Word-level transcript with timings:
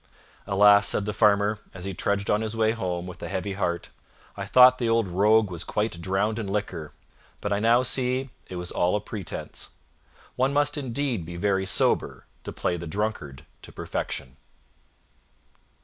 "Alas!" 0.47 0.87
said 0.87 1.05
the 1.05 1.13
Farmer, 1.13 1.59
as 1.75 1.85
he 1.85 1.93
trudged 1.93 2.27
on 2.31 2.41
his 2.41 2.55
way 2.55 2.71
home 2.71 3.05
with 3.05 3.21
a 3.21 3.27
heavy 3.27 3.53
heart, 3.53 3.89
"I 4.35 4.47
thought 4.47 4.79
the 4.79 4.89
old 4.89 5.07
rogue 5.07 5.51
was 5.51 5.63
quite 5.63 6.01
drowned 6.01 6.39
in 6.39 6.47
liquor, 6.47 6.91
but 7.39 7.53
I 7.53 7.59
now 7.59 7.83
see 7.83 8.31
it 8.47 8.55
was 8.55 8.71
all 8.71 8.95
a 8.95 8.99
pretense. 8.99 9.73
One 10.35 10.53
must 10.53 10.75
indeed 10.75 11.23
be 11.23 11.37
very 11.37 11.67
sober 11.67 12.25
to 12.45 12.51
play 12.51 12.77
the 12.77 12.87
drunkard 12.87 13.45
to 13.61 13.71
perfection." 13.71 14.37